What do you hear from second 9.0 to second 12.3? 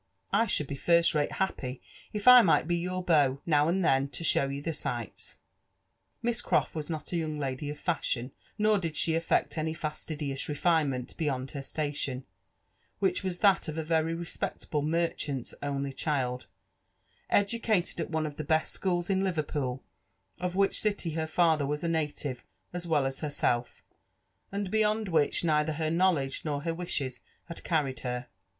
affect any fastidious refinement beyond her station,